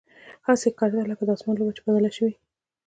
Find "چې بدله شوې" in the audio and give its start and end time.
1.75-2.31